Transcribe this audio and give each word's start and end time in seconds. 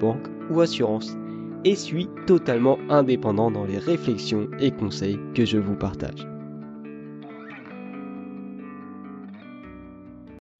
banque 0.00 0.26
ou 0.50 0.60
assurance, 0.60 1.16
et 1.64 1.74
suis 1.74 2.08
totalement 2.26 2.78
indépendant 2.88 3.50
dans 3.50 3.64
les 3.64 3.78
réflexions 3.78 4.48
et 4.58 4.70
conseils 4.70 5.18
que 5.34 5.44
je 5.44 5.58
vous 5.58 5.76
partage. 5.76 6.26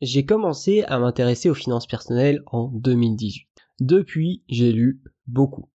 J'ai 0.01 0.25
commencé 0.25 0.83
à 0.85 0.99
m'intéresser 0.99 1.51
aux 1.51 1.55
finances 1.55 1.87
personnelles 1.87 2.43
en 2.47 2.69
2018. 2.69 3.47
Depuis, 3.81 4.43
j'ai 4.49 4.73
lu 4.73 5.01
beaucoup 5.27 5.69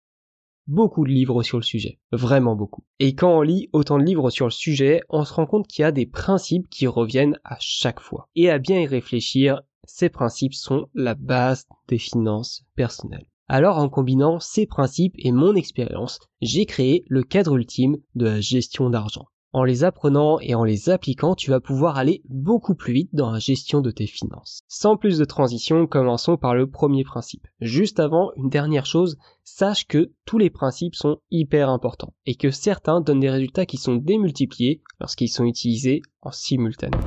beaucoup 0.67 1.05
de 1.05 1.11
livres 1.11 1.43
sur 1.43 1.57
le 1.57 1.63
sujet, 1.63 1.99
vraiment 2.11 2.55
beaucoup. 2.55 2.83
Et 2.99 3.15
quand 3.15 3.37
on 3.37 3.41
lit 3.41 3.69
autant 3.73 3.97
de 3.97 4.03
livres 4.03 4.29
sur 4.29 4.45
le 4.45 4.51
sujet, 4.51 5.01
on 5.09 5.23
se 5.23 5.33
rend 5.33 5.45
compte 5.45 5.67
qu'il 5.67 5.83
y 5.83 5.85
a 5.85 5.91
des 5.91 6.05
principes 6.05 6.69
qui 6.69 6.87
reviennent 6.87 7.39
à 7.43 7.57
chaque 7.59 7.99
fois. 7.99 8.29
Et 8.35 8.49
à 8.49 8.59
bien 8.59 8.79
y 8.79 8.85
réfléchir, 8.85 9.61
ces 9.85 10.09
principes 10.09 10.53
sont 10.53 10.87
la 10.93 11.15
base 11.15 11.65
des 11.87 11.97
finances 11.97 12.65
personnelles. 12.75 13.27
Alors 13.49 13.77
en 13.77 13.87
combinant 13.87 14.39
ces 14.41 14.65
principes 14.65 15.15
et 15.17 15.31
mon 15.31 15.55
expérience, 15.55 16.19
j'ai 16.41 16.65
créé 16.65 17.05
le 17.07 17.23
cadre 17.23 17.55
ultime 17.55 17.97
de 18.15 18.25
la 18.25 18.41
gestion 18.41 18.89
d'argent. 18.89 19.27
En 19.53 19.63
les 19.63 19.85
apprenant 19.85 20.37
et 20.41 20.53
en 20.53 20.65
les 20.65 20.89
appliquant, 20.89 21.33
tu 21.33 21.51
vas 21.51 21.61
pouvoir 21.61 21.97
aller 21.97 22.21
beaucoup 22.27 22.75
plus 22.75 22.91
vite 22.91 23.09
dans 23.13 23.31
la 23.31 23.39
gestion 23.39 23.79
de 23.79 23.89
tes 23.89 24.05
finances. 24.05 24.59
Sans 24.67 24.97
plus 24.97 25.17
de 25.17 25.23
transition, 25.23 25.87
commençons 25.87 26.35
par 26.35 26.53
le 26.53 26.69
premier 26.69 27.05
principe. 27.05 27.47
Juste 27.61 28.01
avant, 28.01 28.31
une 28.35 28.49
dernière 28.49 28.85
chose, 28.85 29.17
sache 29.45 29.87
que 29.87 30.11
tous 30.25 30.37
les 30.37 30.49
principes 30.49 30.95
sont 30.95 31.19
hyper 31.31 31.69
importants 31.69 32.13
et 32.25 32.35
que 32.35 32.51
certains 32.51 32.99
donnent 32.99 33.21
des 33.21 33.29
résultats 33.29 33.65
qui 33.65 33.77
sont 33.77 33.95
démultipliés 33.95 34.81
lorsqu'ils 34.99 35.29
sont 35.29 35.45
utilisés 35.45 36.01
en 36.21 36.31
simultané. 36.31 36.97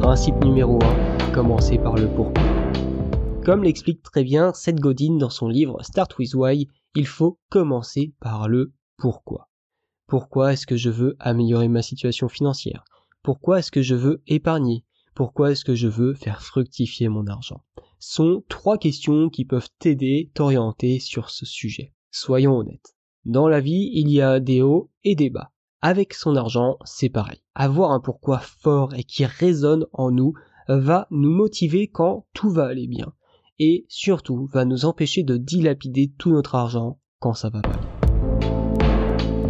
Principe 0.00 0.42
numéro 0.42 0.78
1, 1.28 1.32
commencer 1.32 1.76
par 1.76 1.96
le 1.96 2.08
pourquoi. 2.08 2.63
Comme 3.44 3.62
l'explique 3.62 4.02
très 4.02 4.24
bien 4.24 4.54
Seth 4.54 4.80
Godin 4.80 5.18
dans 5.18 5.28
son 5.28 5.48
livre 5.48 5.76
Start 5.82 6.16
with 6.18 6.34
Why, 6.34 6.66
il 6.94 7.06
faut 7.06 7.38
commencer 7.50 8.14
par 8.18 8.48
le 8.48 8.72
pourquoi. 8.96 9.50
Pourquoi 10.06 10.54
est-ce 10.54 10.66
que 10.66 10.78
je 10.78 10.88
veux 10.88 11.14
améliorer 11.18 11.68
ma 11.68 11.82
situation 11.82 12.30
financière? 12.30 12.84
Pourquoi 13.22 13.58
est-ce 13.58 13.70
que 13.70 13.82
je 13.82 13.94
veux 13.94 14.22
épargner? 14.26 14.86
Pourquoi 15.14 15.50
est-ce 15.52 15.66
que 15.66 15.74
je 15.74 15.88
veux 15.88 16.14
faire 16.14 16.40
fructifier 16.40 17.10
mon 17.10 17.26
argent? 17.26 17.62
Sont 17.98 18.42
trois 18.48 18.78
questions 18.78 19.28
qui 19.28 19.44
peuvent 19.44 19.68
t'aider, 19.78 20.30
t'orienter 20.32 20.98
sur 20.98 21.28
ce 21.28 21.44
sujet. 21.44 21.92
Soyons 22.12 22.56
honnêtes. 22.56 22.96
Dans 23.26 23.48
la 23.48 23.60
vie, 23.60 23.90
il 23.92 24.08
y 24.08 24.22
a 24.22 24.40
des 24.40 24.62
hauts 24.62 24.90
et 25.04 25.16
des 25.16 25.28
bas. 25.28 25.52
Avec 25.82 26.14
son 26.14 26.34
argent, 26.36 26.78
c'est 26.86 27.10
pareil. 27.10 27.42
Avoir 27.54 27.90
un 27.90 28.00
pourquoi 28.00 28.38
fort 28.38 28.94
et 28.94 29.04
qui 29.04 29.26
résonne 29.26 29.84
en 29.92 30.10
nous 30.10 30.32
va 30.66 31.06
nous 31.10 31.30
motiver 31.30 31.88
quand 31.88 32.24
tout 32.32 32.48
va 32.48 32.64
aller 32.64 32.86
bien. 32.86 33.12
Et 33.60 33.86
surtout, 33.88 34.48
va 34.52 34.64
nous 34.64 34.84
empêcher 34.84 35.22
de 35.22 35.36
dilapider 35.36 36.12
tout 36.18 36.32
notre 36.32 36.56
argent 36.56 36.98
quand 37.20 37.34
ça 37.34 37.50
va 37.50 37.60
pas. 37.62 37.78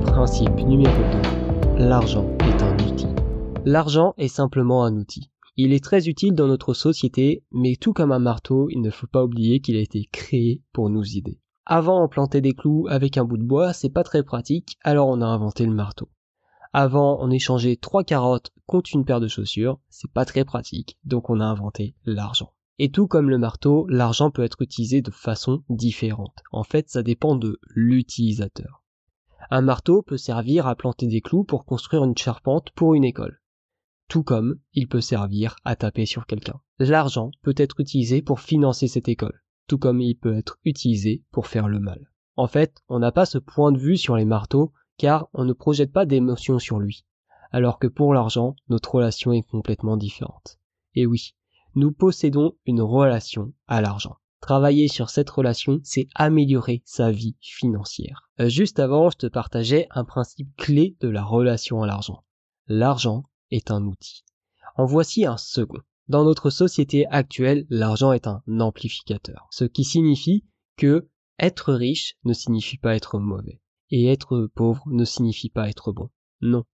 Principe 0.03 0.57
numéro 0.57 0.95
2. 1.79 1.85
L'argent 1.87 2.29
est 2.41 2.63
un 2.63 2.75
outil. 2.87 3.09
L'argent 3.65 4.13
est 4.19 4.29
simplement 4.29 4.85
un 4.85 4.95
outil. 4.97 5.31
Il 5.57 5.73
est 5.73 5.83
très 5.83 6.07
utile 6.07 6.35
dans 6.35 6.49
notre 6.49 6.75
société, 6.75 7.45
mais 7.51 7.77
tout 7.77 7.95
comme 7.95 8.13
un 8.13 8.19
marteau, 8.19 8.69
il 8.71 8.83
ne 8.83 8.91
faut 8.91 9.07
pas 9.07 9.25
oublier 9.25 9.61
qu'il 9.61 9.77
a 9.77 9.81
été 9.81 10.07
créé 10.13 10.63
pour 10.73 10.91
nous 10.91 11.17
aider. 11.17 11.41
Avant, 11.65 12.05
on 12.05 12.09
plantait 12.09 12.43
des 12.43 12.53
clous 12.53 12.87
avec 12.91 13.17
un 13.17 13.25
bout 13.25 13.39
de 13.39 13.43
bois, 13.43 13.73
c'est 13.73 13.89
pas 13.89 14.05
très 14.05 14.23
pratique, 14.23 14.77
alors 14.83 15.09
on 15.09 15.23
a 15.23 15.27
inventé 15.27 15.65
le 15.65 15.73
marteau. 15.73 16.11
Avant, 16.75 17.17
on 17.21 17.31
échangeait 17.31 17.77
trois 17.77 18.05
carottes 18.05 18.51
contre 18.67 18.91
une 18.93 19.07
paire 19.07 19.21
de 19.21 19.29
chaussures, 19.29 19.79
c'est 19.89 20.11
pas 20.11 20.27
très 20.27 20.45
pratique, 20.45 20.99
donc 21.05 21.31
on 21.31 21.41
a 21.41 21.45
inventé 21.47 21.95
l'argent. 22.05 22.53
Et 22.79 22.91
tout 22.91 23.07
comme 23.07 23.31
le 23.31 23.39
marteau, 23.39 23.87
l'argent 23.89 24.31
peut 24.31 24.43
être 24.43 24.61
utilisé 24.61 25.01
de 25.01 25.13
façon 25.13 25.63
différente. 25.69 26.43
En 26.51 26.65
fait, 26.65 26.89
ça 26.89 27.03
dépend 27.03 27.37
de 27.37 27.61
l'utilisateur. 27.69 28.83
Un 29.51 29.61
marteau 29.61 30.03
peut 30.03 30.17
servir 30.17 30.67
à 30.67 30.75
planter 30.75 31.07
des 31.07 31.21
clous 31.21 31.45
pour 31.45 31.65
construire 31.65 32.05
une 32.05 32.17
charpente 32.17 32.71
pour 32.73 32.95
une 32.95 33.05
école. 33.05 33.41
Tout 34.09 34.23
comme 34.23 34.59
il 34.73 34.89
peut 34.89 35.01
servir 35.01 35.57
à 35.65 35.77
taper 35.77 36.07
sur 36.07 36.27
quelqu'un. 36.27 36.61
L'argent 36.79 37.31
peut 37.43 37.55
être 37.57 37.81
utilisé 37.81 38.23
pour 38.23 38.41
financer 38.41 38.89
cette 38.89 39.09
école, 39.09 39.43
tout 39.69 39.79
comme 39.79 40.01
il 40.01 40.17
peut 40.17 40.37
être 40.37 40.59
utilisé 40.65 41.23
pour 41.31 41.47
faire 41.47 41.69
le 41.69 41.79
mal. 41.79 42.11
En 42.37 42.49
fait, 42.49 42.83
on 42.89 42.99
n'a 42.99 43.13
pas 43.13 43.27
ce 43.27 43.39
point 43.39 43.71
de 43.71 43.79
vue 43.79 43.97
sur 43.97 44.17
les 44.17 44.25
marteaux 44.25 44.73
car 44.99 45.29
on 45.33 45.45
ne 45.45 45.53
projette 45.53 45.93
pas 45.93 46.07
d'émotion 46.07 46.59
sur 46.59 46.79
lui, 46.79 47.05
alors 47.53 47.79
que 47.79 47.87
pour 47.87 48.15
l'argent, 48.15 48.57
notre 48.69 48.95
relation 48.97 49.33
est 49.33 49.43
complètement 49.43 49.97
différente. 49.97 50.59
Et 50.95 51.07
oui, 51.07 51.35
nous 51.75 51.93
possédons 51.93 52.57
une 52.67 52.81
relation 52.81 53.53
à 53.67 53.81
l'argent. 53.81 54.17
Travailler 54.41 54.89
sur 54.89 55.09
cette 55.09 55.31
relation, 55.31 55.81
c'est 55.85 56.07
améliorer 56.15 56.83
sa 56.85 57.11
vie 57.11 57.37
financière. 57.41 58.29
Euh, 58.41 58.51
juste 58.51 58.79
avant, 58.79 59.09
je 59.09 59.17
te 59.17 59.27
partageais 59.27 59.87
un 59.91 60.05
principe 60.05 60.55
clé 60.57 60.97
de 61.01 61.09
la 61.09 61.25
relation 61.25 61.83
à 61.83 61.87
l'argent. 61.87 62.25
L'argent 62.67 63.25
est 63.51 63.71
un 63.71 63.85
outil. 63.87 64.25
En 64.77 64.85
voici 64.85 65.25
un 65.25 65.39
second. 65.39 65.81
Dans 66.09 66.25
notre 66.25 66.51
société 66.51 67.07
actuelle, 67.07 67.65
l'argent 67.71 68.13
est 68.13 68.27
un 68.27 68.43
amplificateur. 68.61 69.47
Ce 69.51 69.65
qui 69.65 69.85
signifie 69.85 70.45
que 70.77 71.09
être 71.39 71.73
riche 71.73 72.17
ne 72.25 72.35
signifie 72.35 72.77
pas 72.77 72.95
être 72.95 73.19
mauvais. 73.19 73.63
Et 73.89 74.07
être 74.09 74.47
pauvre 74.55 74.83
ne 74.89 75.07
signifie 75.07 75.49
pas 75.49 75.71
être 75.71 75.93
bon. 75.93 76.11
Non. 76.43 76.65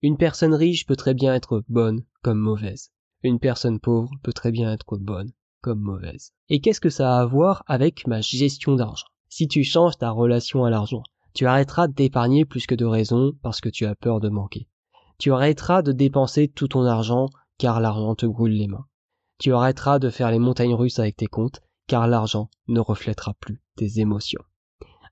Une 0.00 0.16
personne 0.16 0.54
riche 0.54 0.86
peut 0.86 0.96
très 0.96 1.12
bien 1.12 1.34
être 1.34 1.62
bonne 1.68 2.04
comme 2.22 2.38
mauvaise. 2.38 2.93
Une 3.24 3.38
personne 3.38 3.80
pauvre 3.80 4.10
peut 4.22 4.34
très 4.34 4.52
bien 4.52 4.70
être 4.70 4.98
bonne 4.98 5.32
mauvaise. 5.66 6.34
Et 6.50 6.60
qu'est-ce 6.60 6.80
que 6.80 6.90
ça 6.90 7.16
a 7.16 7.22
à 7.22 7.24
voir 7.24 7.64
avec 7.66 8.06
ma 8.06 8.20
gestion 8.20 8.74
d'argent? 8.74 9.06
Si 9.30 9.48
tu 9.48 9.64
changes 9.64 9.96
ta 9.96 10.10
relation 10.10 10.66
à 10.66 10.70
l'argent, 10.70 11.02
tu 11.32 11.46
arrêteras 11.46 11.88
d'épargner 11.88 12.44
plus 12.44 12.66
que 12.66 12.74
de 12.74 12.84
raison 12.84 13.32
parce 13.42 13.62
que 13.62 13.70
tu 13.70 13.86
as 13.86 13.94
peur 13.94 14.20
de 14.20 14.28
manquer. 14.28 14.68
Tu 15.16 15.32
arrêteras 15.32 15.80
de 15.80 15.92
dépenser 15.92 16.48
tout 16.48 16.68
ton 16.68 16.84
argent 16.84 17.30
car 17.56 17.80
l'argent 17.80 18.14
te 18.14 18.26
brûle 18.26 18.58
les 18.58 18.68
mains. 18.68 18.84
Tu 19.38 19.54
arrêteras 19.54 19.98
de 19.98 20.10
faire 20.10 20.30
les 20.30 20.38
montagnes 20.38 20.74
russes 20.74 20.98
avec 20.98 21.16
tes 21.16 21.26
comptes 21.26 21.62
car 21.86 22.06
l'argent 22.06 22.50
ne 22.68 22.80
reflètera 22.80 23.32
plus 23.40 23.62
tes 23.76 24.00
émotions. 24.00 24.42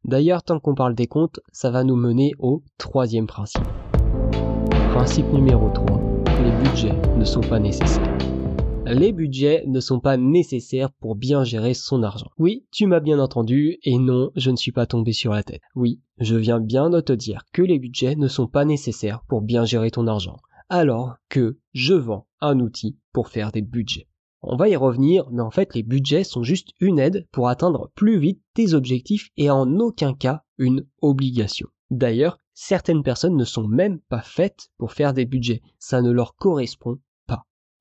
D'ailleurs, 0.04 0.42
tant 0.42 0.60
qu'on 0.60 0.74
parle 0.74 0.94
des 0.94 1.06
comptes, 1.06 1.40
ça 1.50 1.70
va 1.70 1.82
nous 1.82 1.96
mener 1.96 2.32
au 2.38 2.62
troisième 2.76 3.26
principe. 3.26 3.64
Principe 4.90 5.32
numéro 5.32 5.70
3. 5.70 6.11
Les 6.44 6.50
budgets 6.50 6.94
ne 7.16 7.25
sont 7.25 7.41
pas 7.41 7.58
nécessaires 7.58 8.19
les 8.84 9.12
budgets 9.12 9.64
ne 9.66 9.80
sont 9.80 10.00
pas 10.00 10.16
nécessaires 10.16 10.92
pour 10.92 11.14
bien 11.14 11.44
gérer 11.44 11.75
son 11.75 12.03
argent. 12.03 12.30
Oui, 12.38 12.66
tu 12.72 12.86
m'as 12.86 13.00
bien 13.00 13.19
entendu, 13.19 13.78
et 13.84 13.98
non, 13.98 14.30
je 14.36 14.50
ne 14.50 14.56
suis 14.56 14.72
pas 14.72 14.86
tombé 14.86 15.12
sur 15.12 15.32
la 15.32 15.42
tête. 15.42 15.62
Oui, 15.75 16.00
je 16.19 16.34
viens 16.36 16.60
bien 16.60 16.91
de 16.91 17.00
te 17.00 17.12
dire 17.12 17.44
que 17.53 17.62
les 17.62 17.78
budgets 17.78 18.16
ne 18.16 18.28
sont 18.28 18.48
pas 18.48 18.64
nécessaires 18.64 19.22
pour 19.28 19.41
bien 19.41 19.64
gérer 19.64 19.91
ton 19.91 20.06
argent, 20.06 20.36
alors 20.69 21.14
que 21.28 21.58
je 21.75 21.94
vends 21.94 22.26
un 22.41 22.59
outil 22.60 22.98
pour 23.12 23.28
faire 23.28 23.53
des 23.53 23.62
budgets. 23.62 24.09
On 24.42 24.56
va 24.56 24.69
y 24.69 24.74
revenir, 24.74 25.30
mais 25.30 25.42
en 25.42 25.53
fait 25.53 25.74
les 25.74 25.84
budgets 25.84 26.24
sont 26.24 26.42
juste 26.42 26.70
une 26.80 26.98
aide 26.98 27.28
pour 27.30 27.48
atteindre 27.48 27.92
plus 27.94 28.18
vite 28.18 28.42
tes 28.54 28.74
objectifs 28.74 29.28
et 29.36 29.50
en 29.50 29.78
aucun 29.78 30.15
cas 30.15 30.42
une 30.59 30.84
obligation. 31.00 31.68
D'ailleurs, 31.92 32.39
certaines 32.54 33.03
personnes 33.03 33.37
ne 33.37 33.45
sont 33.45 33.66
même 33.66 34.01
pas 34.01 34.22
faites 34.22 34.71
pour 34.78 34.93
faire 34.93 35.15
des 35.15 35.25
budgets, 35.25 35.63
ça 35.78 36.03
ne 36.03 36.10
leur 36.10 36.34
correspond 36.37 36.99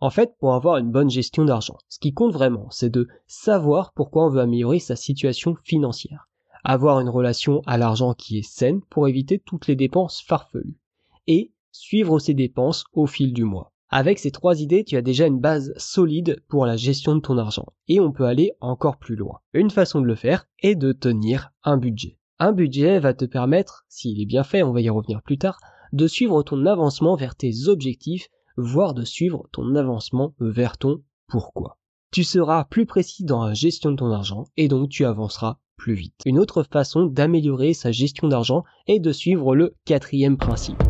en 0.03 0.09
fait, 0.09 0.35
pour 0.39 0.55
avoir 0.55 0.77
une 0.77 0.91
bonne 0.91 1.11
gestion 1.11 1.45
d'argent, 1.45 1.77
ce 1.87 1.99
qui 1.99 2.11
compte 2.11 2.33
vraiment, 2.33 2.67
c'est 2.71 2.89
de 2.89 3.07
savoir 3.27 3.93
pourquoi 3.93 4.25
on 4.25 4.29
veut 4.29 4.41
améliorer 4.41 4.79
sa 4.79 4.95
situation 4.95 5.55
financière. 5.63 6.27
Avoir 6.63 6.99
une 6.99 7.09
relation 7.09 7.61
à 7.67 7.77
l'argent 7.77 8.15
qui 8.15 8.39
est 8.39 8.47
saine 8.47 8.81
pour 8.89 9.07
éviter 9.07 9.37
toutes 9.37 9.67
les 9.67 9.75
dépenses 9.75 10.19
farfelues. 10.21 10.79
Et 11.27 11.51
suivre 11.71 12.17
ses 12.17 12.33
dépenses 12.33 12.83
au 12.93 13.05
fil 13.05 13.31
du 13.31 13.43
mois. 13.43 13.73
Avec 13.89 14.17
ces 14.17 14.31
trois 14.31 14.59
idées, 14.59 14.83
tu 14.83 14.97
as 14.97 15.03
déjà 15.03 15.27
une 15.27 15.39
base 15.39 15.71
solide 15.77 16.41
pour 16.47 16.65
la 16.65 16.77
gestion 16.77 17.15
de 17.15 17.21
ton 17.21 17.37
argent. 17.37 17.67
Et 17.87 17.99
on 17.99 18.11
peut 18.11 18.25
aller 18.25 18.53
encore 18.59 18.97
plus 18.97 19.15
loin. 19.15 19.39
Une 19.53 19.69
façon 19.69 20.01
de 20.01 20.07
le 20.07 20.15
faire 20.15 20.47
est 20.63 20.75
de 20.75 20.93
tenir 20.93 21.51
un 21.63 21.77
budget. 21.77 22.17
Un 22.43 22.53
budget 22.53 22.97
va 22.97 23.13
te 23.13 23.25
permettre, 23.25 23.85
s'il 23.87 24.19
est 24.19 24.25
bien 24.25 24.43
fait, 24.43 24.63
on 24.63 24.71
va 24.71 24.81
y 24.81 24.89
revenir 24.89 25.21
plus 25.21 25.37
tard, 25.37 25.59
de 25.93 26.07
suivre 26.07 26.41
ton 26.41 26.65
avancement 26.65 27.15
vers 27.15 27.35
tes 27.35 27.67
objectifs 27.67 28.29
voire 28.57 28.95
de 28.95 29.05
suivre 29.05 29.47
ton 29.51 29.75
avancement 29.75 30.33
vers 30.39 30.79
ton 30.79 31.03
pourquoi. 31.27 31.77
Tu 32.11 32.23
seras 32.23 32.63
plus 32.63 32.87
précis 32.87 33.25
dans 33.25 33.45
la 33.45 33.53
gestion 33.53 33.91
de 33.91 33.97
ton 33.97 34.11
argent 34.11 34.45
et 34.57 34.67
donc 34.67 34.89
tu 34.89 35.05
avanceras 35.05 35.59
plus 35.77 35.93
vite. 35.93 36.15
Une 36.25 36.39
autre 36.39 36.63
façon 36.63 37.05
d'améliorer 37.05 37.75
sa 37.75 37.91
gestion 37.91 38.27
d'argent 38.27 38.63
est 38.87 38.99
de 38.99 39.11
suivre 39.11 39.55
le 39.55 39.75
quatrième 39.85 40.37
principe. 40.37 40.81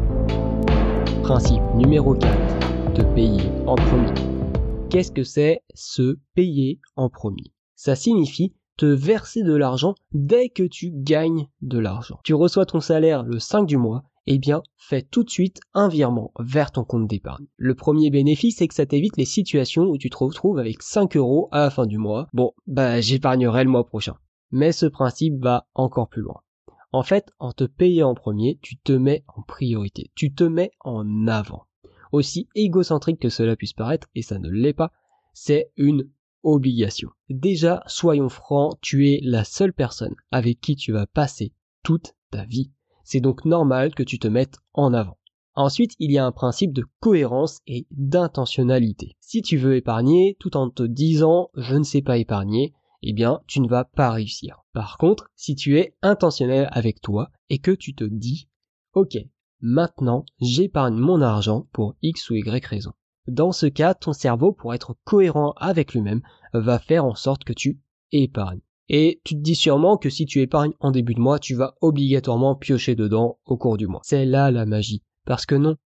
Principe 1.21 1.63
numéro 1.75 2.15
4, 2.15 2.94
te 2.94 3.01
payer 3.13 3.50
en 3.68 3.75
premier. 3.75 4.13
Qu'est-ce 4.89 5.12
que 5.12 5.25
c'est 5.25 5.63
se 5.74 6.18
payer 6.33 6.80
en 6.95 7.09
premier? 7.09 7.51
Ça 7.75 7.97
signifie 7.97 8.54
te 8.77 8.85
verser 8.85 9.44
de 9.44 9.53
l'argent 9.53 9.95
dès 10.13 10.50
que 10.50 10.63
tu 10.63 10.91
gagnes 10.94 11.47
de 11.62 11.77
l'argent. 11.77 12.19
Tu 12.23 12.33
reçois 12.33 12.65
ton 12.65 12.79
salaire 12.79 13.23
le 13.23 13.39
5 13.39 13.65
du 13.65 13.77
mois, 13.77 14.03
eh 14.27 14.38
bien, 14.38 14.62
fais 14.77 15.01
tout 15.01 15.23
de 15.23 15.29
suite 15.29 15.59
un 15.73 15.88
virement 15.88 16.31
vers 16.39 16.71
ton 16.71 16.83
compte 16.83 17.07
d'épargne. 17.07 17.47
Le 17.57 17.75
premier 17.75 18.09
bénéfice, 18.09 18.57
c'est 18.57 18.68
que 18.68 18.73
ça 18.73 18.85
t'évite 18.85 19.18
les 19.18 19.25
situations 19.25 19.83
où 19.83 19.97
tu 19.97 20.09
te 20.09 20.18
retrouves 20.18 20.59
avec 20.59 20.81
5 20.81 21.15
euros 21.18 21.50
à 21.51 21.62
la 21.62 21.69
fin 21.69 21.85
du 21.85 21.97
mois. 21.97 22.27
Bon, 22.33 22.53
bah, 22.68 23.01
j'épargnerai 23.01 23.63
le 23.63 23.69
mois 23.69 23.85
prochain. 23.85 24.15
Mais 24.51 24.71
ce 24.71 24.85
principe 24.85 25.41
va 25.41 25.68
encore 25.73 26.09
plus 26.09 26.21
loin. 26.21 26.41
En 26.91 27.03
fait, 27.03 27.31
en 27.39 27.53
te 27.53 27.63
payant 27.63 28.09
en 28.09 28.15
premier, 28.15 28.59
tu 28.62 28.77
te 28.77 28.91
mets 28.91 29.23
en 29.35 29.41
priorité. 29.41 30.12
Tu 30.13 30.33
te 30.33 30.44
mets 30.44 30.71
en 30.81 31.27
avant. 31.27 31.65
Aussi 32.12 32.50
égocentrique 32.53 33.21
que 33.21 33.29
cela 33.29 33.56
puisse 33.56 33.73
paraître, 33.73 34.07
et 34.13 34.21
ça 34.21 34.39
ne 34.39 34.50
l'est 34.50 34.73
pas, 34.73 34.91
c'est 35.33 35.71
une 35.77 36.09
obligation. 36.43 37.09
Déjà, 37.29 37.83
soyons 37.88 38.29
francs, 38.29 38.77
tu 38.81 39.09
es 39.09 39.19
la 39.23 39.43
seule 39.43 39.73
personne 39.73 40.15
avec 40.31 40.59
qui 40.59 40.75
tu 40.75 40.91
vas 40.91 41.07
passer 41.07 41.53
toute 41.83 42.13
ta 42.31 42.45
vie. 42.45 42.71
C'est 43.03 43.19
donc 43.19 43.45
normal 43.45 43.93
que 43.93 44.03
tu 44.03 44.19
te 44.19 44.27
mettes 44.27 44.59
en 44.73 44.93
avant. 44.93 45.17
Ensuite, 45.53 45.95
il 45.99 46.11
y 46.11 46.17
a 46.17 46.25
un 46.25 46.31
principe 46.31 46.71
de 46.71 46.85
cohérence 47.01 47.59
et 47.67 47.85
d'intentionnalité. 47.91 49.17
Si 49.19 49.41
tu 49.41 49.57
veux 49.57 49.75
épargner 49.75 50.38
tout 50.39 50.55
en 50.55 50.69
te 50.69 50.83
disant 50.83 51.49
je 51.55 51.75
ne 51.75 51.83
sais 51.83 52.01
pas 52.01 52.17
épargner, 52.17 52.73
eh 53.01 53.13
bien, 53.13 53.41
tu 53.47 53.59
ne 53.59 53.67
vas 53.67 53.83
pas 53.83 54.11
réussir. 54.11 54.63
Par 54.73 54.97
contre, 54.97 55.29
si 55.35 55.55
tu 55.55 55.77
es 55.77 55.95
intentionnel 56.01 56.69
avec 56.71 57.01
toi 57.01 57.31
et 57.49 57.59
que 57.59 57.71
tu 57.71 57.94
te 57.94 58.03
dis 58.03 58.47
OK, 58.94 59.17
maintenant, 59.59 60.25
j'épargne 60.39 60.95
mon 60.95 61.21
argent 61.21 61.67
pour 61.73 61.95
X 62.01 62.29
ou 62.29 62.35
Y 62.35 62.65
raison. 62.65 62.94
Dans 63.27 63.51
ce 63.51 63.68
cas, 63.68 63.94
ton 63.94 64.13
cerveau, 64.13 64.51
pour 64.51 64.73
être 64.73 64.95
cohérent 65.03 65.53
avec 65.57 65.94
lui-même, 65.94 66.21
va 66.53 66.79
faire 66.79 67.06
en 67.06 67.15
sorte 67.15 67.44
que 67.44 67.53
tu 67.53 67.79
épargnes. 68.12 68.62
Et 68.89 69.21
tu 69.23 69.35
te 69.35 69.39
dis 69.39 69.56
sûrement 69.56 69.97
que 69.97 70.09
si 70.09 70.25
tu 70.25 70.41
épargnes 70.41 70.73
en 70.79 70.91
début 70.91 71.13
de 71.13 71.21
mois, 71.21 71.39
tu 71.39 71.56
vas 71.56 71.75
obligatoirement 71.81 72.56
piocher 72.56 72.95
dedans 72.95 73.39
au 73.45 73.57
cours 73.57 73.77
du 73.77 73.88
mois. 73.88 74.01
C'est 74.03 74.25
là 74.25 74.51
la 74.51 74.65
magie. 74.65 75.03
Parce 75.25 75.45
que 75.45 75.56
non, 75.56 75.77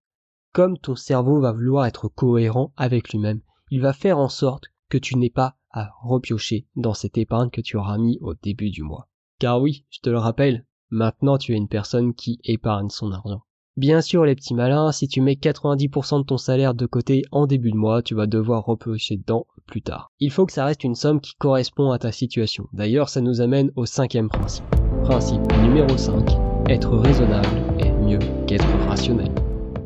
comme 0.54 0.78
ton 0.78 0.96
cerveau 0.96 1.42
va 1.42 1.52
vouloir 1.52 1.86
être 1.86 2.08
cohérent 2.08 2.74
avec 2.78 3.10
lui-même, 3.10 3.42
il 3.70 3.82
va 3.82 3.94
faire 3.94 4.18
en 4.18 4.30
sorte 4.30 4.66
que 4.90 4.98
tu 4.98 5.18
n'aies 5.18 5.30
pas 5.30 5.58
à 5.70 5.92
repiocher 6.02 6.66
dans 6.76 6.94
cette 6.94 7.18
épargne 7.18 7.50
que 7.50 7.62
tu 7.62 7.76
auras 7.76 7.98
mis 7.98 8.18
au 8.22 8.34
début 8.34 8.72
du 8.72 8.82
mois. 8.82 9.10
Car 9.40 9.62
oui, 9.62 9.86
je 9.90 10.00
te 10.00 10.10
le 10.10 10.18
rappelle, 10.18 10.66
maintenant 10.90 11.38
tu 11.38 11.54
es 11.54 11.58
une 11.58 11.68
personne 11.68 12.14
qui 12.14 12.40
épargne 12.46 12.90
son 12.90 13.12
argent. 13.12 13.42
Bien 13.78 14.00
sûr, 14.00 14.24
les 14.24 14.36
petits 14.36 14.54
malins, 14.54 14.94
si 14.94 15.10
tu 15.10 15.20
mets 15.20 15.34
90% 15.34 16.20
de 16.20 16.24
ton 16.24 16.38
salaire 16.38 16.76
de 16.76 16.86
côté 16.86 17.24
en 17.34 17.46
début 17.46 17.72
de 17.72 17.76
mois, 17.76 18.02
tu 18.02 18.16
vas 18.16 18.26
devoir 18.26 18.64
repiocher 18.64 19.18
dedans 19.18 19.48
plus 19.68 19.82
tard. 19.82 20.14
Il 20.22 20.32
faut 20.32 20.46
que 20.46 20.54
ça 20.54 20.64
reste 20.64 20.86
une 20.86 20.96
somme 20.96 21.20
qui 21.20 21.34
correspond 21.36 21.92
à 21.92 22.00
ta 22.00 22.14
situation. 22.14 22.70
D'ailleurs, 22.72 23.10
ça 23.10 23.20
nous 23.20 23.42
amène 23.42 23.72
au 23.76 23.86
cinquième 23.86 24.30
principe. 24.30 24.64
Principe 25.04 25.42
numéro 25.62 25.98
5. 25.98 26.38
Être 26.70 26.96
raisonnable 26.96 27.50
est 27.80 27.92
mieux 27.92 28.20
qu'être 28.48 28.66
rationnel. 28.88 29.36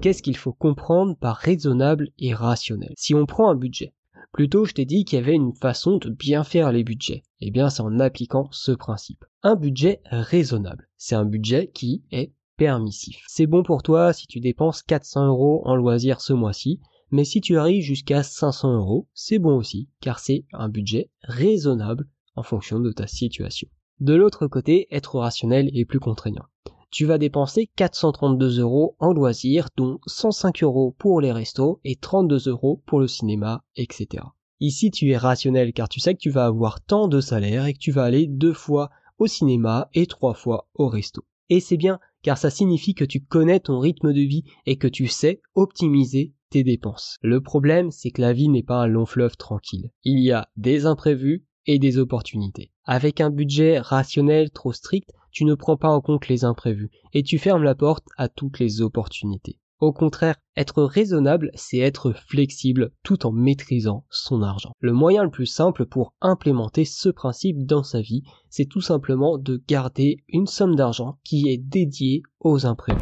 Qu'est-ce 0.01 0.21
qu'il 0.21 0.37
faut 0.37 0.53
comprendre 0.53 1.15
par 1.15 1.37
raisonnable 1.37 2.09
et 2.19 2.35
rationnel? 2.35 2.93
Si 2.95 3.15
on 3.15 3.25
prend 3.25 3.49
un 3.49 3.55
budget, 3.55 3.95
Plutôt, 4.31 4.65
je 4.65 4.73
t'ai 4.73 4.85
dit 4.85 5.05
qu'il 5.05 5.17
y 5.17 5.21
avait 5.21 5.33
une 5.33 5.55
façon 5.55 5.97
de 5.97 6.09
bien 6.09 6.43
faire 6.43 6.71
les 6.71 6.83
budgets. 6.83 7.23
Eh 7.41 7.49
bien, 7.49 7.71
c'est 7.71 7.81
en 7.81 7.99
appliquant 7.99 8.47
ce 8.51 8.71
principe. 8.71 9.25
Un 9.41 9.55
budget 9.55 10.01
raisonnable. 10.05 10.87
C'est 10.97 11.15
un 11.15 11.25
budget 11.25 11.71
qui 11.73 12.03
est 12.11 12.31
permissif. 12.59 13.23
C'est 13.25 13.47
bon 13.47 13.63
pour 13.63 13.83
toi 13.83 14.11
si 14.11 14.27
tu 14.27 14.41
dépenses 14.41 14.83
400 14.83 15.27
euros 15.27 15.61
en 15.63 15.75
loisirs 15.77 16.19
ce 16.19 16.33
mois-ci, 16.33 16.81
mais 17.09 17.23
si 17.23 17.39
tu 17.39 17.57
arrives 17.57 17.83
jusqu'à 17.83 18.21
500 18.21 18.75
euros, 18.75 19.07
c'est 19.13 19.39
bon 19.39 19.55
aussi, 19.55 19.87
car 20.01 20.19
c'est 20.19 20.43
un 20.51 20.67
budget 20.67 21.09
raisonnable 21.23 22.05
en 22.35 22.43
fonction 22.43 22.81
de 22.81 22.91
ta 22.91 23.07
situation. 23.07 23.69
De 24.01 24.13
l'autre 24.13 24.45
côté, 24.47 24.87
être 24.91 25.19
rationnel 25.19 25.69
est 25.73 25.85
plus 25.85 26.01
contraignant. 26.01 26.43
Tu 26.91 27.05
vas 27.05 27.17
dépenser 27.17 27.69
432 27.77 28.59
euros 28.59 28.97
en 28.99 29.13
loisirs, 29.13 29.69
dont 29.77 29.99
105 30.07 30.61
euros 30.63 30.93
pour 30.97 31.21
les 31.21 31.31
restos 31.31 31.79
et 31.85 31.95
32 31.95 32.49
euros 32.49 32.83
pour 32.85 32.99
le 32.99 33.07
cinéma, 33.07 33.63
etc. 33.77 34.25
Ici, 34.59 34.91
tu 34.91 35.09
es 35.11 35.17
rationnel 35.17 35.71
car 35.71 35.87
tu 35.87 36.01
sais 36.01 36.13
que 36.13 36.19
tu 36.19 36.29
vas 36.29 36.45
avoir 36.45 36.81
tant 36.81 37.07
de 37.07 37.21
salaire 37.21 37.67
et 37.67 37.73
que 37.73 37.79
tu 37.79 37.91
vas 37.91 38.03
aller 38.03 38.27
deux 38.27 38.53
fois 38.53 38.89
au 39.17 39.27
cinéma 39.27 39.87
et 39.93 40.07
trois 40.07 40.33
fois 40.33 40.67
au 40.73 40.89
resto. 40.89 41.23
Et 41.49 41.61
c'est 41.61 41.77
bien 41.77 41.99
car 42.21 42.37
ça 42.37 42.49
signifie 42.49 42.93
que 42.93 43.05
tu 43.05 43.21
connais 43.23 43.59
ton 43.59 43.79
rythme 43.79 44.13
de 44.13 44.21
vie 44.21 44.43
et 44.65 44.77
que 44.77 44.87
tu 44.87 45.07
sais 45.07 45.41
optimiser 45.55 46.33
tes 46.49 46.63
dépenses. 46.63 47.17
Le 47.21 47.41
problème, 47.41 47.91
c'est 47.91 48.11
que 48.11 48.21
la 48.21 48.33
vie 48.33 48.49
n'est 48.49 48.63
pas 48.63 48.81
un 48.81 48.87
long 48.87 49.05
fleuve 49.05 49.37
tranquille. 49.37 49.91
Il 50.03 50.19
y 50.19 50.31
a 50.31 50.49
des 50.57 50.85
imprévus 50.85 51.45
et 51.65 51.79
des 51.79 51.97
opportunités. 51.97 52.71
Avec 52.85 53.21
un 53.21 53.29
budget 53.29 53.79
rationnel 53.79 54.49
trop 54.49 54.73
strict, 54.73 55.11
tu 55.31 55.45
ne 55.45 55.53
prends 55.53 55.77
pas 55.77 55.89
en 55.89 56.01
compte 56.01 56.27
les 56.27 56.43
imprévus 56.43 56.89
et 57.13 57.21
tu 57.21 57.37
fermes 57.37 57.63
la 57.63 57.75
porte 57.75 58.07
à 58.17 58.29
toutes 58.29 58.59
les 58.59 58.81
opportunités. 58.81 59.59
Au 59.79 59.93
contraire, 59.93 60.35
être 60.57 60.83
raisonnable, 60.83 61.51
c'est 61.53 61.77
être 61.77 62.11
flexible 62.11 62.91
tout 63.01 63.25
en 63.25 63.31
maîtrisant 63.31 64.03
son 64.09 64.41
argent. 64.41 64.73
Le 64.81 64.91
moyen 64.91 65.23
le 65.23 65.29
plus 65.29 65.45
simple 65.45 65.85
pour 65.85 66.13
implémenter 66.19 66.83
ce 66.83 67.07
principe 67.07 67.65
dans 67.65 67.83
sa 67.83 68.01
vie, 68.01 68.23
c'est 68.49 68.65
tout 68.65 68.81
simplement 68.81 69.37
de 69.37 69.63
garder 69.69 70.17
une 70.27 70.47
somme 70.47 70.75
d'argent 70.75 71.17
qui 71.23 71.47
est 71.47 71.57
dédiée 71.57 72.23
aux 72.41 72.65
imprévus. 72.65 72.99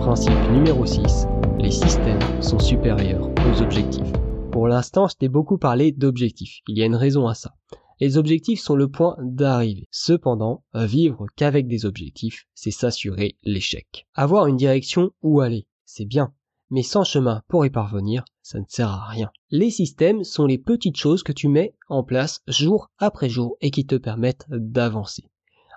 Principe 0.00 0.50
numéro 0.50 0.86
6. 0.86 1.26
Les 1.58 1.70
systèmes 1.70 2.40
sont 2.40 2.58
supérieurs 2.58 3.28
aux 3.28 3.60
objectifs. 3.60 4.12
Pour 4.52 4.68
l'instant, 4.68 5.06
je 5.06 5.28
beaucoup 5.28 5.58
parlé 5.58 5.92
d'objectifs. 5.92 6.60
Il 6.66 6.78
y 6.78 6.82
a 6.82 6.86
une 6.86 6.96
raison 6.96 7.28
à 7.28 7.34
ça. 7.34 7.56
Les 8.00 8.16
objectifs 8.16 8.60
sont 8.60 8.74
le 8.74 8.88
point 8.88 9.16
d'arrivée. 9.20 9.86
Cependant, 9.90 10.64
vivre 10.72 11.26
qu'avec 11.36 11.68
des 11.68 11.84
objectifs, 11.84 12.46
c'est 12.54 12.70
s'assurer 12.70 13.36
l'échec. 13.42 14.06
Avoir 14.14 14.46
une 14.46 14.56
direction 14.56 15.10
où 15.22 15.42
aller, 15.42 15.66
c'est 15.92 16.04
bien, 16.04 16.32
mais 16.70 16.82
sans 16.82 17.04
chemin 17.04 17.42
pour 17.48 17.66
y 17.66 17.70
parvenir, 17.70 18.24
ça 18.42 18.60
ne 18.60 18.64
sert 18.68 18.90
à 18.90 19.08
rien. 19.08 19.30
Les 19.50 19.70
systèmes 19.70 20.22
sont 20.22 20.46
les 20.46 20.58
petites 20.58 20.96
choses 20.96 21.22
que 21.22 21.32
tu 21.32 21.48
mets 21.48 21.74
en 21.88 22.04
place 22.04 22.42
jour 22.46 22.90
après 22.98 23.28
jour 23.28 23.56
et 23.60 23.70
qui 23.70 23.86
te 23.86 23.96
permettent 23.96 24.46
d'avancer. 24.48 25.24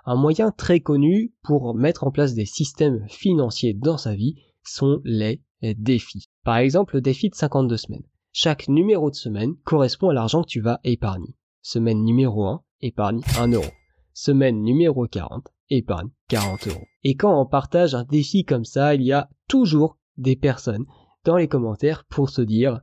Un 0.04 0.16
moyen 0.16 0.52
très 0.52 0.80
connu 0.80 1.32
pour 1.42 1.74
mettre 1.74 2.04
en 2.04 2.10
place 2.10 2.34
des 2.34 2.46
systèmes 2.46 3.04
financiers 3.08 3.74
dans 3.74 3.98
sa 3.98 4.14
vie 4.14 4.36
sont 4.62 5.00
les 5.04 5.42
défis. 5.62 6.28
Par 6.44 6.58
exemple, 6.58 6.96
le 6.96 7.00
défi 7.00 7.30
de 7.30 7.34
52 7.34 7.76
semaines. 7.76 8.06
Chaque 8.32 8.68
numéro 8.68 9.10
de 9.10 9.16
semaine 9.16 9.54
correspond 9.64 10.10
à 10.10 10.14
l'argent 10.14 10.42
que 10.42 10.48
tu 10.48 10.60
vas 10.60 10.80
épargner. 10.84 11.34
Semaine 11.62 12.02
numéro 12.02 12.44
1, 12.44 12.62
épargne 12.82 13.22
1 13.38 13.48
euro. 13.52 13.70
Semaine 14.12 14.62
numéro 14.62 15.06
40, 15.06 15.48
épargne 15.70 16.10
40 16.28 16.68
euros. 16.68 16.84
Et 17.02 17.16
quand 17.16 17.40
on 17.40 17.46
partage 17.46 17.94
un 17.94 18.04
défi 18.04 18.44
comme 18.44 18.64
ça, 18.64 18.94
il 18.94 19.02
y 19.02 19.12
a 19.12 19.30
toujours 19.48 19.96
des 20.16 20.36
personnes 20.36 20.86
dans 21.24 21.36
les 21.36 21.48
commentaires 21.48 22.04
pour 22.04 22.30
se 22.30 22.42
dire 22.42 22.80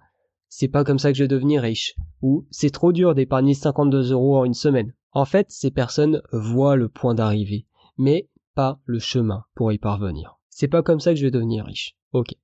c'est 0.49 0.67
pas 0.67 0.83
comme 0.83 0.99
ça 0.99 1.11
que 1.11 1.17
je 1.17 1.23
vais 1.23 1.29
devenir 1.29 1.61
riche 1.61 1.95
ou 2.21 2.45
c'est 2.51 2.71
trop 2.71 2.91
dur 2.91 3.15
d'épargner 3.15 3.53
52 3.53 4.11
euros 4.11 4.37
en 4.37 4.45
une 4.45 4.53
semaine. 4.53 4.93
En 5.13 5.25
fait, 5.25 5.47
ces 5.49 5.71
personnes 5.71 6.21
voient 6.31 6.75
le 6.75 6.89
point 6.89 7.15
d'arrivée, 7.15 7.65
mais 7.97 8.29
pas 8.53 8.79
le 8.85 8.99
chemin 8.99 9.45
pour 9.55 9.71
y 9.71 9.77
parvenir. 9.77 10.39
C'est 10.49 10.67
pas 10.67 10.83
comme 10.83 10.99
ça 10.99 11.11
que 11.11 11.19
je 11.19 11.25
vais 11.25 11.31
devenir 11.31 11.65
riche. 11.65 11.95
Ok. 12.11 12.35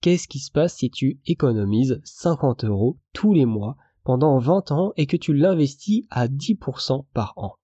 Qu'est-ce 0.00 0.28
qui 0.28 0.38
se 0.38 0.52
passe 0.52 0.76
si 0.76 0.90
tu 0.90 1.20
économises 1.26 2.00
50 2.04 2.64
euros 2.64 2.98
tous 3.12 3.32
les 3.32 3.46
mois 3.46 3.76
pendant 4.04 4.38
20 4.38 4.70
ans 4.70 4.92
et 4.96 5.06
que 5.06 5.16
tu 5.16 5.34
l'investis 5.34 6.04
à 6.10 6.28
10% 6.28 7.06
par 7.14 7.32
an? 7.36 7.54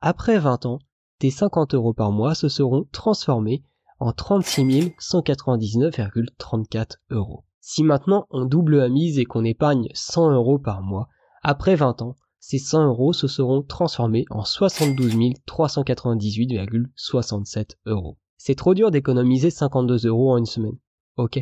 Après 0.00 0.38
20 0.38 0.66
ans, 0.66 0.78
tes 1.18 1.30
50 1.30 1.74
euros 1.74 1.94
par 1.94 2.12
mois 2.12 2.34
se 2.34 2.48
seront 2.48 2.86
transformés 2.92 3.64
en 4.02 4.12
36 4.12 4.92
199,34 4.98 6.96
euros. 7.10 7.44
Si 7.60 7.84
maintenant 7.84 8.26
on 8.30 8.44
double 8.44 8.78
la 8.78 8.88
mise 8.88 9.20
et 9.20 9.24
qu'on 9.24 9.44
épargne 9.44 9.86
100 9.94 10.32
euros 10.32 10.58
par 10.58 10.82
mois, 10.82 11.06
après 11.44 11.76
20 11.76 12.02
ans, 12.02 12.16
ces 12.40 12.58
100 12.58 12.88
euros 12.88 13.12
se 13.12 13.28
seront 13.28 13.62
transformés 13.62 14.24
en 14.30 14.42
72 14.42 15.14
398,67 15.46 17.76
euros. 17.86 18.18
C'est 18.38 18.56
trop 18.56 18.74
dur 18.74 18.90
d'économiser 18.90 19.50
52 19.50 20.08
euros 20.08 20.32
en 20.32 20.38
une 20.38 20.46
semaine. 20.46 20.78
Ok. 21.16 21.38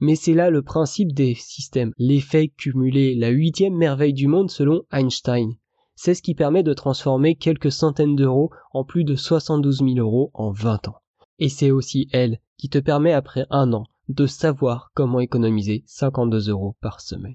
Mais 0.00 0.14
c'est 0.14 0.34
là 0.34 0.50
le 0.50 0.60
principe 0.60 1.14
des 1.14 1.34
systèmes, 1.34 1.94
l'effet 1.96 2.48
cumulé, 2.48 3.14
la 3.14 3.30
huitième 3.30 3.74
merveille 3.74 4.12
du 4.12 4.26
monde 4.26 4.50
selon 4.50 4.82
Einstein. 4.92 5.54
C'est 5.94 6.12
ce 6.12 6.20
qui 6.20 6.34
permet 6.34 6.62
de 6.62 6.74
transformer 6.74 7.36
quelques 7.36 7.72
centaines 7.72 8.16
d'euros 8.16 8.50
en 8.74 8.84
plus 8.84 9.04
de 9.04 9.16
72 9.16 9.78
000 9.78 9.96
euros 9.96 10.30
en 10.34 10.52
20 10.52 10.88
ans. 10.88 10.96
Et 11.42 11.48
c'est 11.48 11.72
aussi 11.72 12.08
elle 12.12 12.38
qui 12.56 12.68
te 12.68 12.78
permet 12.78 13.12
après 13.12 13.46
un 13.50 13.72
an 13.72 13.88
de 14.08 14.28
savoir 14.28 14.92
comment 14.94 15.18
économiser 15.18 15.82
52 15.86 16.50
euros 16.50 16.76
par 16.80 17.00
semaine. 17.00 17.34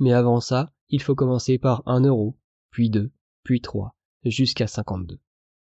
Mais 0.00 0.12
avant 0.12 0.40
ça, 0.40 0.72
il 0.88 1.00
faut 1.00 1.14
commencer 1.14 1.56
par 1.56 1.84
1 1.86 2.00
euro, 2.00 2.34
puis 2.72 2.90
2, 2.90 3.12
puis 3.44 3.60
3, 3.60 3.94
jusqu'à 4.24 4.66
52. 4.66 5.20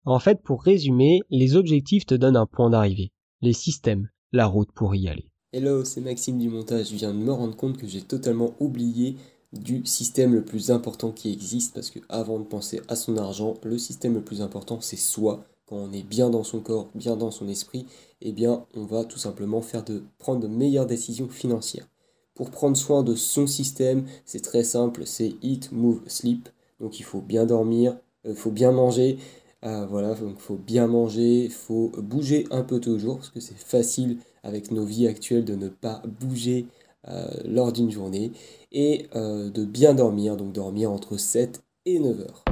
En 0.05 0.19
fait, 0.19 0.43
pour 0.43 0.61
résumer, 0.61 1.21
les 1.31 1.55
objectifs 1.55 2.05
te 2.05 2.13
donnent 2.13 2.37
un 2.37 2.45
point 2.45 2.69
d'arrivée, 2.69 3.13
les 3.41 3.53
systèmes, 3.53 4.09
la 4.31 4.45
route 4.45 4.71
pour 4.73 4.93
y 4.93 5.09
aller. 5.09 5.31
Hello, 5.51 5.83
c'est 5.83 6.01
Maxime 6.01 6.37
du 6.37 6.49
montage. 6.49 6.91
Je 6.91 6.95
viens 6.97 7.15
de 7.15 7.17
me 7.17 7.33
rendre 7.33 7.55
compte 7.55 7.77
que 7.77 7.87
j'ai 7.87 8.03
totalement 8.03 8.53
oublié 8.59 9.15
du 9.53 9.83
système 9.87 10.35
le 10.35 10.45
plus 10.45 10.69
important 10.69 11.11
qui 11.11 11.33
existe 11.33 11.73
parce 11.73 11.89
que 11.89 11.99
avant 12.09 12.37
de 12.37 12.45
penser 12.45 12.79
à 12.89 12.95
son 12.95 13.17
argent, 13.17 13.55
le 13.63 13.79
système 13.79 14.13
le 14.13 14.21
plus 14.21 14.43
important 14.43 14.79
c'est 14.81 14.97
soi. 14.97 15.43
Quand 15.71 15.77
on 15.77 15.93
est 15.93 16.03
bien 16.03 16.29
dans 16.29 16.43
son 16.43 16.59
corps, 16.59 16.89
bien 16.95 17.15
dans 17.15 17.31
son 17.31 17.47
esprit, 17.47 17.85
eh 18.21 18.33
bien 18.33 18.65
on 18.75 18.83
va 18.83 19.05
tout 19.05 19.17
simplement 19.17 19.61
faire 19.61 19.85
de 19.85 20.03
prendre 20.19 20.41
de 20.41 20.49
meilleures 20.49 20.85
décisions 20.85 21.29
financières. 21.29 21.87
Pour 22.35 22.51
prendre 22.51 22.75
soin 22.75 23.03
de 23.03 23.15
son 23.15 23.47
système, 23.47 24.03
c'est 24.25 24.43
très 24.43 24.65
simple, 24.65 25.03
c'est 25.05 25.35
eat, 25.41 25.71
move, 25.71 26.01
sleep. 26.07 26.49
Donc 26.81 26.99
il 26.99 27.03
faut 27.03 27.21
bien 27.21 27.45
dormir, 27.45 27.95
il 28.25 28.31
euh, 28.31 28.35
faut 28.35 28.51
bien 28.51 28.73
manger, 28.73 29.17
euh, 29.63 29.85
voilà, 29.89 30.13
donc 30.13 30.33
il 30.35 30.41
faut 30.41 30.57
bien 30.57 30.87
manger, 30.87 31.47
faut 31.47 31.93
bouger 31.99 32.47
un 32.51 32.63
peu 32.63 32.81
toujours 32.81 33.19
parce 33.19 33.29
que 33.29 33.39
c'est 33.39 33.57
facile 33.57 34.17
avec 34.43 34.71
nos 34.71 34.83
vies 34.83 35.07
actuelles 35.07 35.45
de 35.45 35.55
ne 35.55 35.69
pas 35.69 36.01
bouger 36.19 36.65
euh, 37.07 37.27
lors 37.45 37.71
d'une 37.71 37.91
journée 37.91 38.33
et 38.73 39.05
euh, 39.15 39.49
de 39.49 39.63
bien 39.63 39.93
dormir, 39.93 40.35
donc 40.35 40.51
dormir 40.51 40.91
entre 40.91 41.15
7 41.15 41.63
et 41.85 41.97
9 41.99 42.19
heures. 42.19 42.43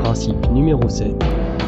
Principe 0.00 0.50
numéro 0.52 0.88
7, 0.88 1.12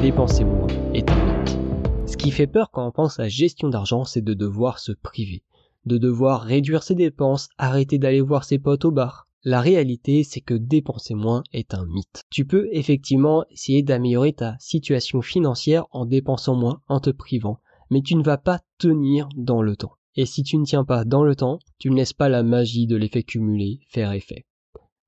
dépenser 0.00 0.44
moins 0.44 0.68
est 0.94 1.10
un 1.10 1.16
mythe. 1.24 1.58
Ce 2.06 2.16
qui 2.16 2.30
fait 2.30 2.46
peur 2.46 2.70
quand 2.70 2.86
on 2.86 2.92
pense 2.92 3.18
à 3.18 3.28
gestion 3.28 3.68
d'argent, 3.68 4.04
c'est 4.04 4.22
de 4.22 4.34
devoir 4.34 4.78
se 4.78 4.92
priver, 4.92 5.42
de 5.84 5.98
devoir 5.98 6.42
réduire 6.42 6.82
ses 6.82 6.94
dépenses, 6.94 7.48
arrêter 7.58 7.98
d'aller 7.98 8.20
voir 8.20 8.44
ses 8.44 8.58
potes 8.58 8.84
au 8.84 8.90
bar. 8.90 9.26
La 9.44 9.60
réalité, 9.60 10.24
c'est 10.24 10.40
que 10.40 10.54
dépenser 10.54 11.14
moins 11.14 11.42
est 11.52 11.72
un 11.72 11.86
mythe. 11.86 12.22
Tu 12.30 12.44
peux 12.44 12.68
effectivement 12.72 13.44
essayer 13.50 13.82
d'améliorer 13.82 14.32
ta 14.32 14.56
situation 14.58 15.22
financière 15.22 15.86
en 15.92 16.04
dépensant 16.04 16.56
moins, 16.56 16.80
en 16.88 17.00
te 17.00 17.10
privant, 17.10 17.60
mais 17.90 18.02
tu 18.02 18.16
ne 18.16 18.24
vas 18.24 18.38
pas 18.38 18.60
tenir 18.78 19.28
dans 19.36 19.62
le 19.62 19.76
temps. 19.76 19.92
Et 20.16 20.26
si 20.26 20.42
tu 20.42 20.56
ne 20.56 20.64
tiens 20.64 20.84
pas 20.84 21.04
dans 21.04 21.22
le 21.22 21.36
temps, 21.36 21.58
tu 21.78 21.90
ne 21.90 21.96
laisses 21.96 22.12
pas 22.12 22.28
la 22.28 22.42
magie 22.42 22.86
de 22.86 22.96
l'effet 22.96 23.22
cumulé 23.22 23.80
faire 23.88 24.12
effet. 24.12 24.46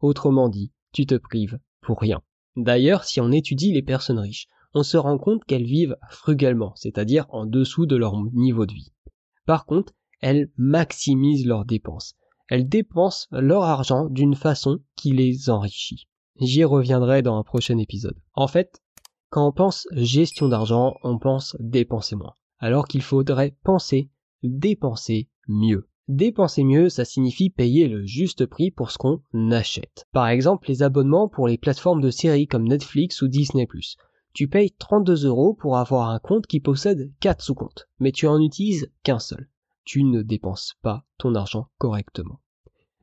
Autrement 0.01 0.49
dit, 0.49 0.71
tu 0.93 1.07
te 1.07 1.17
prives 1.17 1.59
pour 1.81 1.99
rien. 1.99 2.21
D'ailleurs, 2.57 3.05
si 3.05 3.21
on 3.21 3.33
étudie 3.33 3.73
les 3.73 3.83
personnes 3.83 4.19
riches, 4.19 4.49
on 4.75 4.83
se 4.83 4.97
rend 4.97 5.19
compte 5.19 5.45
qu'elles 5.45 5.65
vivent 5.65 5.97
frugalement, 6.11 6.73
c'est-à-dire 6.77 7.27
en 7.31 7.47
dessous 7.47 7.87
de 7.87 7.97
leur 7.97 8.15
niveau 8.33 8.67
de 8.67 8.75
vie. 8.75 8.93
Par 9.47 9.67
contre, 9.67 9.93
elles 10.21 10.51
maximisent 10.57 11.47
leurs 11.47 11.65
dépenses. 11.65 12.15
Elles 12.49 12.69
dépensent 12.69 13.27
leur 13.31 13.63
argent 13.63 14.07
d'une 14.07 14.35
façon 14.35 14.81
qui 14.97 15.13
les 15.13 15.51
enrichit. 15.51 16.09
J'y 16.41 16.65
reviendrai 16.65 17.23
dans 17.23 17.37
un 17.37 17.43
prochain 17.43 17.79
épisode. 17.79 18.17
En 18.35 18.47
fait, 18.47 18.81
quand 19.31 19.47
on 19.47 19.53
pense 19.53 19.87
gestion 19.93 20.49
d'argent, 20.49 20.95
on 21.03 21.19
pense 21.19 21.57
dépenser 21.61 22.17
moins 22.17 22.35
alors 22.59 22.87
qu'il 22.89 23.03
faudrait 23.03 23.57
penser 23.65 24.11
dépenser 24.43 25.29
mieux. 25.49 25.89
Dépenser 26.09 26.65
mieux, 26.65 26.89
ça 26.89 27.05
signifie 27.05 27.51
payer 27.51 27.87
le 27.87 28.07
juste 28.07 28.47
prix 28.47 28.71
pour 28.71 28.91
ce 28.91 28.99
qu'on 28.99 29.21
achète. 29.51 30.07
Par 30.13 30.29
exemple, 30.29 30.69
les 30.69 30.83
abonnements 30.83 31.29
pour 31.29 31.49
les 31.49 31.59
plateformes 31.59 32.01
de 32.01 32.11
séries 32.11 32.47
comme 32.47 32.67
Netflix 32.67 33.21
ou 33.21 33.29
Disney+. 33.29 33.69
Tu 34.39 34.47
payes 34.47 34.71
32 34.71 35.27
euros 35.27 35.53
pour 35.53 35.79
avoir 35.79 36.11
un 36.11 36.21
compte 36.21 36.47
qui 36.47 36.61
possède 36.61 37.13
4 37.19 37.43
sous-comptes, 37.43 37.89
mais 37.99 38.13
tu 38.13 38.29
en 38.29 38.41
utilises 38.41 38.89
qu'un 39.03 39.19
seul. 39.19 39.51
Tu 39.85 40.05
ne 40.05 40.23
dépenses 40.23 40.77
pas 40.81 41.05
ton 41.19 41.35
argent 41.35 41.71
correctement. 41.79 42.41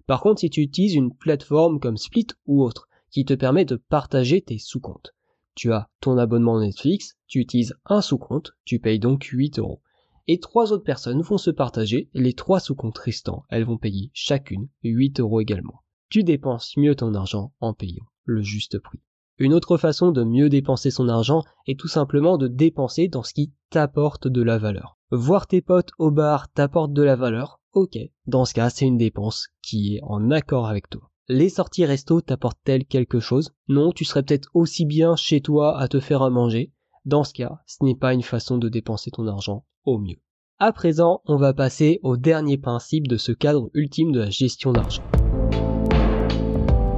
Par 0.08 0.22
contre, 0.22 0.40
si 0.40 0.50
tu 0.50 0.62
utilises 0.62 0.96
une 0.96 1.14
plateforme 1.14 1.82
comme 1.82 1.98
Split 1.98 2.28
ou 2.46 2.64
autre, 2.64 2.88
qui 3.12 3.26
te 3.26 3.34
permet 3.34 3.66
de 3.66 3.76
partager 3.76 4.40
tes 4.40 4.60
sous-comptes, 4.60 5.14
tu 5.56 5.74
as 5.74 5.90
ton 6.00 6.18
abonnement 6.18 6.62
Netflix, 6.62 7.18
tu 7.28 7.40
utilises 7.40 7.76
un 7.84 8.00
sous-compte, 8.00 8.54
tu 8.64 8.80
payes 8.80 9.00
donc 9.00 9.26
8 9.26 9.60
euros. 9.60 9.82
Et 10.30 10.40
trois 10.40 10.72
autres 10.72 10.86
personnes 10.86 11.22
vont 11.22 11.38
se 11.38 11.52
partager 11.52 12.10
les 12.14 12.32
trois 12.32 12.62
sous-comptes 12.62 13.00
restants. 13.00 13.44
Elles 13.50 13.66
vont 13.66 13.78
payer 13.78 14.10
chacune 14.14 14.70
8 14.84 15.20
euros 15.20 15.42
également. 15.42 15.84
Tu 16.08 16.24
dépenses 16.24 16.78
mieux 16.78 16.96
ton 16.96 17.14
argent 17.14 17.52
en 17.60 17.74
payant 17.74 18.06
le 18.24 18.42
juste 18.42 18.80
prix. 18.80 19.02
Une 19.38 19.54
autre 19.54 19.76
façon 19.76 20.12
de 20.12 20.24
mieux 20.24 20.48
dépenser 20.48 20.92
son 20.92 21.10
argent 21.10 21.44
est 21.68 21.78
tout 21.78 21.90
simplement 21.90 22.38
de 22.38 22.48
dépenser 22.48 23.10
dans 23.10 23.24
ce 23.24 23.34
qui 23.34 23.52
t'apporte 23.70 24.30
de 24.30 24.42
la 24.42 24.58
valeur. 24.58 24.98
Voir 25.12 25.46
tes 25.46 25.62
potes 25.62 25.92
au 26.00 26.10
bar 26.10 26.50
t'apporte 26.54 26.94
de 26.94 27.04
la 27.04 27.18
valeur, 27.18 27.60
ok. 27.74 27.98
Dans 28.28 28.46
ce 28.46 28.54
cas, 28.54 28.70
c'est 28.70 28.86
une 28.86 28.98
dépense 28.98 29.50
qui 29.62 29.96
est 29.96 30.00
en 30.04 30.32
accord 30.32 30.68
avec 30.68 30.90
toi. 30.90 31.10
Les 31.28 31.50
sorties 31.50 31.84
resto 31.84 32.22
t'apportent-elles 32.22 32.86
quelque 32.86 33.20
chose? 33.20 33.52
Non, 33.68 33.92
tu 33.92 34.06
serais 34.06 34.24
peut-être 34.24 34.50
aussi 34.54 34.86
bien 34.86 35.18
chez 35.18 35.42
toi 35.42 35.78
à 35.78 35.90
te 35.90 36.00
faire 36.00 36.22
à 36.22 36.30
manger. 36.30 36.72
Dans 37.04 37.26
ce 37.26 37.34
cas, 37.34 37.60
ce 37.66 37.84
n'est 37.84 37.96
pas 37.96 38.14
une 38.14 38.24
façon 38.24 38.58
de 38.58 38.70
dépenser 38.70 39.12
ton 39.12 39.28
argent 39.28 39.66
au 39.84 39.98
mieux. 39.98 40.22
À 40.60 40.72
présent, 40.72 41.22
on 41.26 41.36
va 41.36 41.54
passer 41.54 42.00
au 42.04 42.16
dernier 42.16 42.58
principe 42.58 43.08
de 43.08 43.18
ce 43.18 43.34
cadre 43.34 43.70
ultime 43.74 44.14
de 44.14 44.20
la 44.22 44.30
gestion 44.30 44.72
d'argent. 44.72 45.04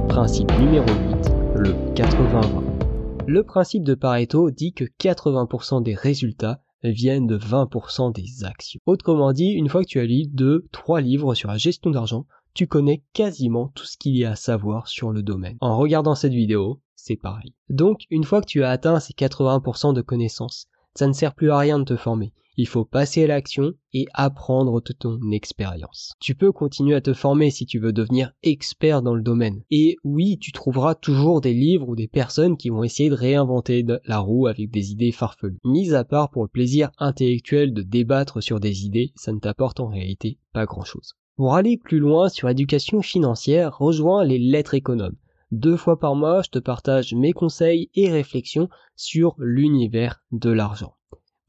Principe 0.08 0.52
numéro 0.60 0.86
8, 0.86 1.37
le 1.58 1.72
80-20. 1.96 3.26
Le 3.26 3.42
principe 3.42 3.82
de 3.82 3.94
Pareto 3.94 4.50
dit 4.50 4.72
que 4.72 4.84
80% 4.84 5.82
des 5.82 5.94
résultats 5.94 6.62
viennent 6.84 7.26
de 7.26 7.36
20% 7.36 8.12
des 8.12 8.44
actions. 8.44 8.80
Autrement 8.86 9.32
dit, 9.32 9.50
une 9.50 9.68
fois 9.68 9.82
que 9.82 9.88
tu 9.88 9.98
as 9.98 10.04
lu 10.04 10.26
2, 10.28 10.66
3 10.70 11.00
livres 11.00 11.34
sur 11.34 11.48
la 11.48 11.58
gestion 11.58 11.90
d'argent, 11.90 12.26
tu 12.54 12.66
connais 12.66 13.02
quasiment 13.12 13.72
tout 13.74 13.84
ce 13.84 13.96
qu'il 13.96 14.16
y 14.16 14.24
a 14.24 14.32
à 14.32 14.36
savoir 14.36 14.88
sur 14.88 15.10
le 15.10 15.22
domaine. 15.22 15.58
En 15.60 15.76
regardant 15.76 16.14
cette 16.14 16.32
vidéo, 16.32 16.80
c'est 16.94 17.16
pareil. 17.16 17.54
Donc, 17.68 18.02
une 18.10 18.24
fois 18.24 18.40
que 18.40 18.46
tu 18.46 18.62
as 18.62 18.70
atteint 18.70 19.00
ces 19.00 19.12
80% 19.12 19.94
de 19.94 20.00
connaissances, 20.00 20.68
ça 20.94 21.06
ne 21.06 21.12
sert 21.12 21.34
plus 21.34 21.50
à 21.50 21.58
rien 21.58 21.78
de 21.78 21.84
te 21.84 21.96
former. 21.96 22.32
Il 22.60 22.66
faut 22.66 22.84
passer 22.84 23.22
à 23.22 23.28
l'action 23.28 23.74
et 23.92 24.08
apprendre 24.14 24.82
de 24.82 24.92
ton 24.92 25.30
expérience. 25.30 26.14
Tu 26.18 26.34
peux 26.34 26.50
continuer 26.50 26.96
à 26.96 27.00
te 27.00 27.12
former 27.12 27.52
si 27.52 27.66
tu 27.66 27.78
veux 27.78 27.92
devenir 27.92 28.32
expert 28.42 29.00
dans 29.00 29.14
le 29.14 29.22
domaine. 29.22 29.62
Et 29.70 29.96
oui, 30.02 30.38
tu 30.40 30.50
trouveras 30.50 30.96
toujours 30.96 31.40
des 31.40 31.54
livres 31.54 31.88
ou 31.88 31.94
des 31.94 32.08
personnes 32.08 32.56
qui 32.56 32.70
vont 32.70 32.82
essayer 32.82 33.10
de 33.10 33.14
réinventer 33.14 33.86
la 34.04 34.18
roue 34.18 34.48
avec 34.48 34.72
des 34.72 34.90
idées 34.90 35.12
farfelues. 35.12 35.60
Mis 35.64 35.94
à 35.94 36.02
part 36.02 36.30
pour 36.30 36.42
le 36.42 36.48
plaisir 36.48 36.90
intellectuel 36.98 37.72
de 37.72 37.82
débattre 37.82 38.42
sur 38.42 38.58
des 38.58 38.84
idées, 38.84 39.12
ça 39.14 39.30
ne 39.30 39.38
t'apporte 39.38 39.78
en 39.78 39.86
réalité 39.86 40.40
pas 40.52 40.66
grand 40.66 40.82
chose. 40.82 41.12
Pour 41.36 41.54
aller 41.54 41.76
plus 41.76 42.00
loin 42.00 42.28
sur 42.28 42.48
l'éducation 42.48 43.02
financière, 43.02 43.78
rejoins 43.78 44.24
les 44.24 44.40
lettres 44.40 44.74
économes. 44.74 45.14
Deux 45.52 45.76
fois 45.76 46.00
par 46.00 46.16
mois, 46.16 46.42
je 46.42 46.50
te 46.50 46.58
partage 46.58 47.14
mes 47.14 47.32
conseils 47.32 47.88
et 47.94 48.10
réflexions 48.10 48.68
sur 48.96 49.36
l'univers 49.38 50.24
de 50.32 50.50
l'argent. 50.50 50.97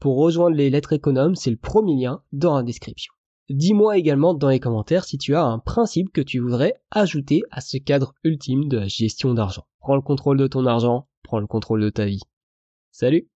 Pour 0.00 0.16
rejoindre 0.16 0.56
les 0.56 0.70
lettres 0.70 0.94
économes, 0.94 1.34
c'est 1.34 1.50
le 1.50 1.58
premier 1.58 1.94
lien 1.94 2.22
dans 2.32 2.56
la 2.56 2.62
description. 2.62 3.12
Dis-moi 3.50 3.98
également 3.98 4.32
dans 4.32 4.48
les 4.48 4.58
commentaires 4.58 5.04
si 5.04 5.18
tu 5.18 5.34
as 5.34 5.44
un 5.44 5.58
principe 5.58 6.10
que 6.10 6.22
tu 6.22 6.38
voudrais 6.38 6.72
ajouter 6.90 7.42
à 7.50 7.60
ce 7.60 7.76
cadre 7.76 8.14
ultime 8.24 8.66
de 8.68 8.78
la 8.78 8.88
gestion 8.88 9.34
d'argent. 9.34 9.66
Prends 9.80 9.96
le 9.96 10.00
contrôle 10.00 10.38
de 10.38 10.46
ton 10.46 10.64
argent, 10.64 11.06
prends 11.22 11.38
le 11.38 11.46
contrôle 11.46 11.82
de 11.82 11.90
ta 11.90 12.06
vie. 12.06 12.22
Salut 12.90 13.28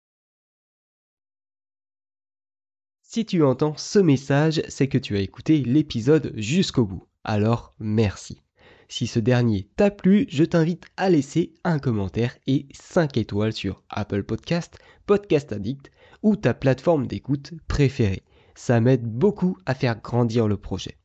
Si 3.02 3.26
tu 3.26 3.44
entends 3.44 3.76
ce 3.76 4.00
message, 4.00 4.62
c'est 4.70 4.88
que 4.88 4.98
tu 4.98 5.18
as 5.18 5.22
écouté 5.22 5.58
l'épisode 5.58 6.32
jusqu'au 6.38 6.86
bout. 6.86 7.04
Alors 7.26 7.76
merci. 7.78 8.42
Si 8.88 9.08
ce 9.08 9.20
dernier 9.20 9.68
t'a 9.76 9.92
plu, 9.92 10.28
je 10.30 10.46
t'invite 10.46 10.86
à 10.96 11.10
laisser 11.10 11.56
un 11.66 11.80
commentaire 11.80 12.38
et 12.48 12.68
5 12.72 13.18
étoiles 13.18 13.54
sur 13.54 13.84
Apple 13.90 14.24
Podcast, 14.24 14.78
Podcast 15.06 15.52
Addict 15.52 15.92
ou 16.24 16.36
ta 16.36 16.54
plateforme 16.54 17.06
d'écoute 17.06 17.54
préférée. 17.68 18.24
Ça 18.56 18.80
m'aide 18.80 19.06
beaucoup 19.06 19.58
à 19.66 19.76
faire 19.76 20.02
grandir 20.02 20.48
le 20.48 20.58
projet. 20.58 20.98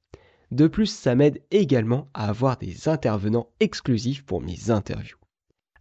De 0.50 0.66
plus, 0.66 0.86
ça 0.86 1.14
m'aide 1.14 1.42
également 1.50 2.08
à 2.14 2.28
avoir 2.28 2.56
des 2.56 2.88
intervenants 2.88 3.50
exclusifs 3.60 4.24
pour 4.24 4.40
mes 4.40 4.70
interviews. 4.70 5.18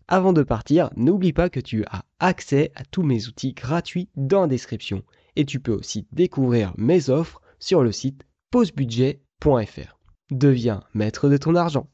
Avant 0.10 0.34
de 0.34 0.44
partir, 0.44 0.89
n'oublie 0.96 1.34
pas 1.34 1.50
que 1.50 1.60
tu 1.60 1.84
as 1.86 2.03
accès 2.20 2.72
à 2.75 2.84
tous 2.86 3.03
mes 3.03 3.27
outils 3.27 3.53
gratuits 3.53 4.10
dans 4.15 4.41
la 4.41 4.48
description 4.48 5.03
et 5.36 5.46
tu 5.46 5.60
peux 5.60 5.74
aussi 5.74 6.08
découvrir 6.12 6.74
mes 6.77 7.10
offres 7.10 7.41
sur 7.60 7.84
le 7.84 7.91
site 7.91 8.24
pausebudget.fr. 8.51 9.98
Deviens 10.32 10.84
maître 10.94 11.29
de 11.29 11.38
ton 11.38 11.56
argent. 11.56 11.89